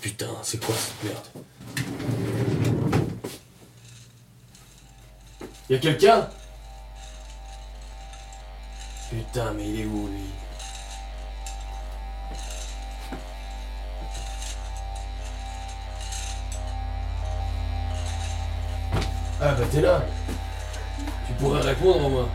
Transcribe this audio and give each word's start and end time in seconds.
Putain, 0.00 0.26
c'est 0.42 0.64
quoi 0.64 0.74
cette 0.74 1.04
merde? 1.04 1.26
Y'a 5.68 5.78
quelqu'un? 5.78 6.28
Putain, 9.10 9.52
mais 9.52 9.68
il 9.68 9.80
est 9.80 9.84
où 9.84 10.08
lui? 10.08 10.30
Ah 19.40 19.54
bah 19.54 19.64
t'es 19.70 19.80
là. 19.80 20.04
Tu 21.26 21.32
pourrais 21.34 21.60
répondre 21.60 22.04
au 22.06 22.10
moins 22.10 22.28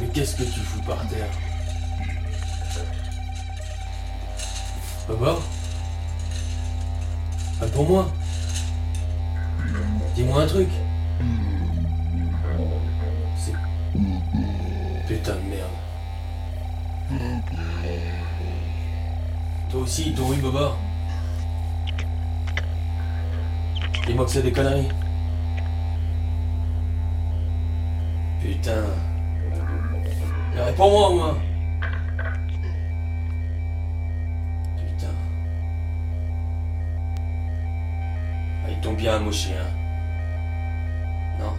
Mais 0.00 0.08
qu'est-ce 0.08 0.36
que 0.36 0.42
tu 0.42 0.60
fous 0.60 0.82
par 0.82 1.06
terre? 1.08 1.30
Papa 5.06 5.38
Réponds-moi 7.60 8.10
Dis-moi 10.14 10.42
un 10.42 10.46
truc 10.46 10.68
C'est... 13.36 13.52
Putain 15.06 15.34
de 15.34 15.40
merde. 15.50 15.68
Toi 19.70 19.80
aussi, 19.80 20.12
ton 20.12 20.28
oui, 20.28 20.36
Baba 20.36 20.76
Dis-moi 24.06 24.24
que 24.24 24.30
c'est 24.30 24.42
des 24.42 24.52
conneries. 24.52 24.88
Putain. 28.42 28.84
Réponds-moi, 30.56 31.10
moi. 31.10 31.36
Putain. 31.38 31.51
Bien 39.02 39.16
amoché, 39.16 39.50
hein. 39.58 39.66
Non? 41.40 41.54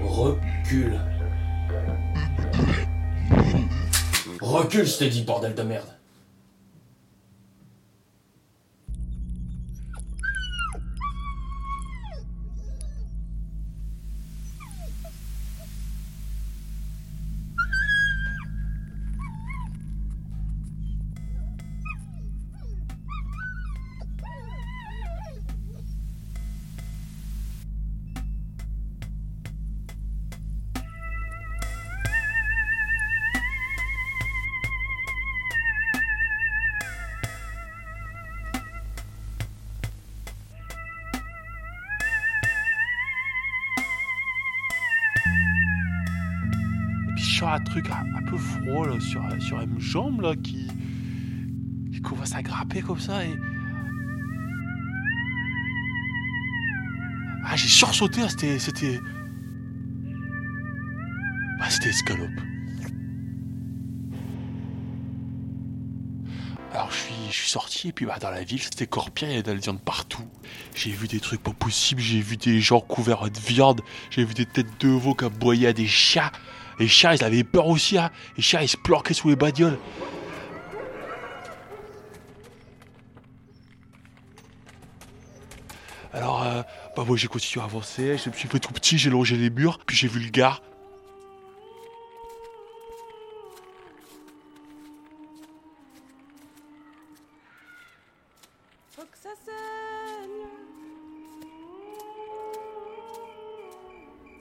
Recule. 0.00 1.00
Recule, 4.40 4.86
je 4.86 4.98
t'ai 4.98 5.08
dit, 5.08 5.22
bordel 5.22 5.54
de 5.54 5.62
merde. 5.62 5.86
Truc 47.60 47.86
un, 47.90 48.22
peu 48.22 48.36
froid 48.36 48.86
là, 48.86 49.00
sur, 49.00 49.22
sur 49.40 49.60
une 49.60 49.78
jambe 49.78 50.20
là 50.20 50.34
qui, 50.36 50.68
qui 51.92 52.00
commence 52.00 52.34
à 52.34 52.42
grapper 52.42 52.82
comme 52.82 53.00
ça 53.00 53.24
et. 53.24 53.34
Ah 57.48 57.54
j'ai 57.54 57.68
sursauté, 57.68 58.28
c'était. 58.28 58.58
C'était. 58.58 59.00
Bah 61.58 61.70
c'était 61.70 61.90
escalope. 61.90 62.30
Alors 66.76 66.90
je 66.90 66.96
suis, 66.96 67.14
je 67.30 67.34
suis 67.34 67.48
sorti 67.48 67.88
et 67.88 67.92
puis 67.92 68.04
bah, 68.04 68.18
dans 68.20 68.30
la 68.30 68.44
ville 68.44 68.60
c'était 68.60 68.86
corpien, 68.86 69.28
il 69.28 69.30
y 69.30 69.34
avait 69.34 69.42
de 69.44 69.52
la 69.52 69.58
viande 69.58 69.80
partout. 69.80 70.26
J'ai 70.74 70.90
vu 70.90 71.08
des 71.08 71.20
trucs 71.20 71.42
pas 71.42 71.52
possibles, 71.52 72.02
j'ai 72.02 72.20
vu 72.20 72.36
des 72.36 72.60
gens 72.60 72.80
couverts 72.80 73.30
de 73.30 73.38
viande, 73.38 73.80
j'ai 74.10 74.24
vu 74.24 74.34
des 74.34 74.44
têtes 74.44 74.78
de 74.80 74.88
veau 74.88 75.14
qui 75.14 75.24
aboyaient 75.24 75.68
à 75.68 75.72
des 75.72 75.86
chats. 75.86 76.32
Les 76.78 76.88
chats 76.88 77.14
ils 77.14 77.24
avaient 77.24 77.44
peur 77.44 77.66
aussi, 77.68 77.96
hein. 77.96 78.10
les 78.36 78.42
chats 78.42 78.62
ils 78.62 78.68
se 78.68 78.76
planquaient 78.76 79.14
sous 79.14 79.28
les 79.28 79.36
bagnoles. 79.36 79.78
Alors 86.12 86.42
euh, 86.42 86.62
bah 86.96 87.04
moi 87.06 87.16
j'ai 87.16 87.28
continué 87.28 87.62
à 87.62 87.66
avancer, 87.66 88.18
je 88.18 88.28
me 88.28 88.34
suis 88.34 88.48
fait 88.48 88.58
tout 88.58 88.72
petit, 88.72 88.98
j'ai 88.98 89.10
longé 89.10 89.36
les 89.36 89.50
murs, 89.50 89.78
puis 89.86 89.96
j'ai 89.96 90.08
vu 90.08 90.20
le 90.20 90.30
gars. 90.30 90.60
Faut 98.90 99.02
que 99.02 99.18
ça 99.18 99.30
saigne. 99.44 100.30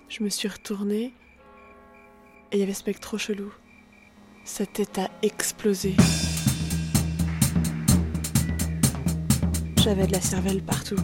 Je 0.09 0.23
me 0.23 0.29
suis 0.29 0.47
retournée 0.47 1.13
il 2.55 2.59
y 2.59 2.63
avait 2.63 2.73
ce 2.73 2.83
mec 2.87 2.97
chelou. 3.17 3.51
Sa 4.45 4.65
tête 4.65 4.97
a 4.97 5.09
explosé. 5.21 5.93
J'avais 9.77 10.07
de 10.07 10.13
la 10.13 10.21
cervelle 10.21 10.61
partout. 10.61 10.95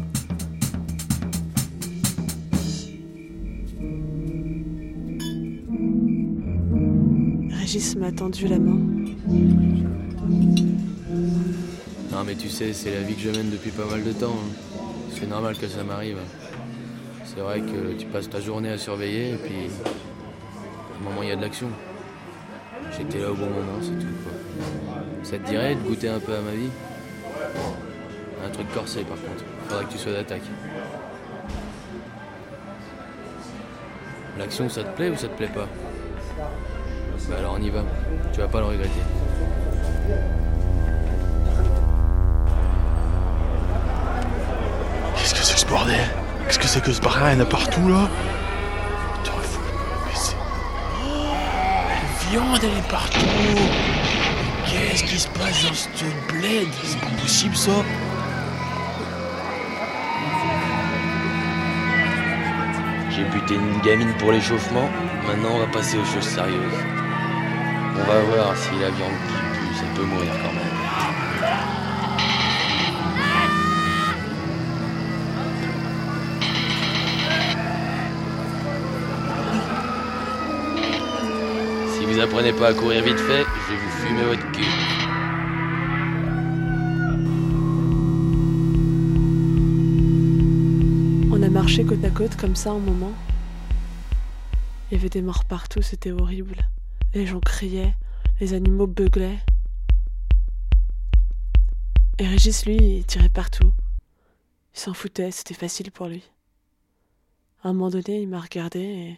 Régis 7.60 7.96
m'a 7.98 8.14
tendu 8.14 8.48
la 8.48 8.58
main. 8.58 8.80
Non 12.12 12.24
mais 12.26 12.36
tu 12.36 12.48
sais, 12.48 12.72
c'est 12.72 12.94
la 12.94 13.02
vie 13.02 13.16
que 13.16 13.22
je 13.22 13.30
mène 13.30 13.50
depuis 13.50 13.72
pas 13.72 13.86
mal 13.86 14.04
de 14.04 14.14
temps. 14.14 14.28
hein. 14.32 14.80
C'est 15.14 15.28
normal 15.28 15.58
que 15.58 15.68
ça 15.68 15.84
m'arrive. 15.84 16.20
C'est 17.26 17.42
vrai 17.42 17.60
que 17.60 17.94
tu 17.98 18.06
passes 18.06 18.30
ta 18.30 18.40
journée 18.40 18.70
à 18.70 18.78
surveiller 18.78 19.32
et 19.34 19.38
puis 19.38 19.70
il 21.22 21.30
y 21.30 21.32
a 21.32 21.36
de 21.36 21.42
l'action. 21.42 21.68
J'étais 22.98 23.20
là 23.20 23.32
au 23.32 23.36
bon 23.36 23.46
moment, 23.46 23.80
c'est 23.82 23.92
tout 23.92 24.14
quoi. 24.24 24.34
Ça 25.24 25.38
te 25.38 25.48
dirait 25.48 25.76
de 25.76 25.82
goûter 25.82 26.10
un 26.10 26.20
peu 26.20 26.36
à 26.36 26.42
ma 26.42 26.52
vie? 26.52 26.70
Un 28.46 28.50
truc 28.50 28.72
corsé 28.74 29.02
par 29.02 29.18
contre. 29.18 29.44
Faudrait 29.68 29.86
que 29.86 29.92
tu 29.92 29.98
sois 29.98 30.14
d'attaque. 30.14 30.42
L'action 34.38 34.68
ça 34.70 34.84
te 34.84 34.96
plaît 34.96 35.10
ou 35.10 35.16
ça 35.16 35.28
te 35.28 35.38
plaît 35.38 35.52
pas? 35.54 35.68
Bah 37.30 37.36
alors 37.38 37.58
on 37.60 37.64
y 37.64 37.70
va. 37.70 37.84
Tu 38.34 38.40
vas 38.40 38.48
pas 38.48 38.60
le 38.60 38.66
regretter. 38.66 38.90
Qu'est-ce 45.16 45.36
que 45.36 45.42
c'est 45.42 45.54
que 45.54 45.60
ce 45.60 45.66
bordel? 45.68 46.00
Qu'est-ce 46.48 46.60
que 46.60 46.68
c'est 46.68 46.84
que 46.84 46.92
ce 46.92 47.02
brin 47.02 47.32
Il 47.32 47.38
y 47.38 47.42
en 47.42 47.44
a 47.44 47.46
partout 47.46 47.88
là? 47.88 48.10
Elle 52.34 52.78
est 52.78 52.90
partout 52.90 53.20
Qu'est-ce 54.66 55.04
qui 55.04 55.20
se 55.20 55.28
passe 55.30 55.66
dans 55.66 55.74
cette 55.74 56.28
bled? 56.28 56.68
C'est 56.84 57.00
pas 57.00 57.22
possible 57.22 57.56
ça 57.56 57.72
J'ai 63.10 63.26
buté 63.26 63.56
une 63.56 63.80
gamine 63.82 64.14
pour 64.18 64.32
l'échauffement, 64.32 64.90
maintenant 65.28 65.56
on 65.56 65.60
va 65.60 65.68
passer 65.68 65.98
aux 65.98 66.06
choses 66.06 66.24
sérieuses. 66.24 66.80
On 67.96 68.04
va 68.04 68.20
voir 68.22 68.56
si 68.56 68.72
la 68.80 68.90
viande 68.90 69.12
qui 69.28 69.34
pue, 69.60 69.76
ça 69.76 69.86
peut 69.94 70.04
mourir 70.04 70.32
quand 70.42 70.54
même. 70.54 70.61
Apprenez 82.32 82.54
pas 82.54 82.70
à 82.70 82.74
courir 82.74 83.04
vite 83.04 83.20
fait, 83.20 83.44
je 83.44 83.74
vais 83.74 83.78
vous 83.78 83.90
fumer 83.90 84.24
votre 84.24 84.52
cul. 84.54 84.64
On 91.30 91.44
a 91.44 91.50
marché 91.50 91.84
côte 91.84 92.06
à 92.06 92.10
côte 92.10 92.38
comme 92.38 92.56
ça 92.56 92.72
un 92.72 92.80
moment. 92.80 93.12
Il 94.90 94.96
y 94.96 94.98
avait 94.98 95.10
des 95.10 95.22
morts 95.22 95.44
partout, 95.44 95.82
c'était 95.82 96.12
horrible. 96.12 96.56
Les 97.14 97.26
gens 97.26 97.42
criaient, 97.42 97.96
les 98.40 98.54
animaux 98.54 98.88
beuglaient. 98.88 99.40
Et 102.18 102.28
Régis, 102.28 102.66
lui, 102.66 102.78
il 102.78 103.04
tirait 103.04 103.28
partout. 103.28 103.74
Il 104.74 104.80
s'en 104.80 104.94
foutait, 104.94 105.32
c'était 105.32 105.54
facile 105.54 105.92
pour 105.92 106.08
lui. 106.08 106.24
À 107.62 107.70
un 107.70 107.74
moment 107.74 107.90
donné, 107.90 108.22
il 108.22 108.30
m'a 108.30 108.40
regardé 108.40 108.80
et 108.80 109.18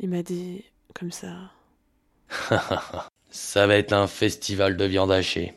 il 0.00 0.08
m'a 0.08 0.24
dit, 0.24 0.64
comme 0.92 1.12
ça, 1.12 1.52
Ça 3.30 3.66
va 3.66 3.76
être 3.76 3.92
un 3.92 4.06
festival 4.06 4.76
de 4.76 4.84
viande 4.84 5.12
hachée. 5.12 5.54